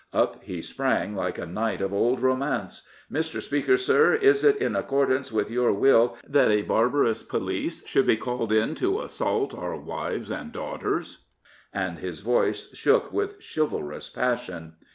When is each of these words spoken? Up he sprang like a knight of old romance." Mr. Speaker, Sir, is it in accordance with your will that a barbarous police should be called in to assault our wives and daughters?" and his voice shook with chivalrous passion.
Up 0.13 0.41
he 0.43 0.63
sprang 0.63 1.15
like 1.15 1.37
a 1.37 1.45
knight 1.45 1.79
of 1.79 1.93
old 1.93 2.23
romance." 2.23 2.87
Mr. 3.13 3.39
Speaker, 3.39 3.77
Sir, 3.77 4.15
is 4.15 4.43
it 4.43 4.55
in 4.55 4.75
accordance 4.75 5.31
with 5.31 5.51
your 5.51 5.71
will 5.73 6.17
that 6.27 6.49
a 6.49 6.63
barbarous 6.63 7.21
police 7.21 7.85
should 7.85 8.07
be 8.07 8.17
called 8.17 8.51
in 8.51 8.73
to 8.73 9.01
assault 9.01 9.53
our 9.53 9.77
wives 9.77 10.31
and 10.31 10.51
daughters?" 10.51 11.25
and 11.71 11.99
his 11.99 12.21
voice 12.21 12.75
shook 12.75 13.13
with 13.13 13.35
chivalrous 13.47 14.09
passion. 14.09 14.73